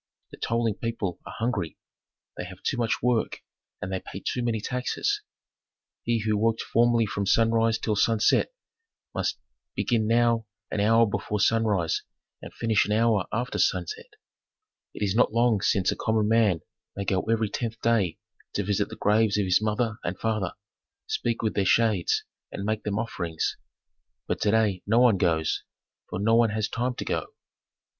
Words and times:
The 0.31 0.37
toiling 0.37 0.73
people 0.81 1.19
are 1.27 1.35
hungry; 1.37 1.77
they 2.35 2.45
have 2.45 2.63
too 2.63 2.75
much 2.75 3.03
work, 3.03 3.41
and 3.79 3.93
they 3.93 3.99
pay 3.99 4.19
too 4.19 4.41
many 4.41 4.59
taxes. 4.59 5.21
He 6.01 6.23
who 6.25 6.39
worked 6.39 6.61
formerly 6.63 7.05
from 7.05 7.27
sunrise 7.27 7.77
till 7.77 7.95
sunset 7.95 8.51
must 9.13 9.37
begin 9.75 10.07
now 10.07 10.47
an 10.71 10.79
hour 10.79 11.05
before 11.05 11.39
sunrise 11.39 12.01
and 12.41 12.51
finish 12.51 12.83
an 12.87 12.91
hour 12.93 13.27
after 13.31 13.59
sunset. 13.59 14.15
It 14.95 15.03
is 15.03 15.13
not 15.13 15.33
long 15.33 15.61
since 15.61 15.91
a 15.91 15.95
common 15.95 16.27
man 16.27 16.61
might 16.97 17.07
go 17.09 17.21
every 17.25 17.49
tenth 17.51 17.79
day 17.81 18.17
to 18.55 18.63
visit 18.63 18.89
the 18.89 18.95
graves 18.95 19.37
of 19.37 19.45
his 19.45 19.61
mother 19.61 19.97
and 20.03 20.17
father, 20.17 20.53
speak 21.05 21.43
with 21.43 21.53
their 21.53 21.63
shades, 21.63 22.23
and 22.51 22.65
make 22.65 22.81
them 22.85 22.97
offerings. 22.97 23.55
But 24.25 24.41
to 24.41 24.49
day 24.49 24.81
no 24.87 24.99
one 24.99 25.17
goes, 25.19 25.61
for 26.09 26.17
no 26.19 26.33
one 26.35 26.49
has 26.49 26.67
time 26.67 26.95
to 26.95 27.05
go. 27.05 27.27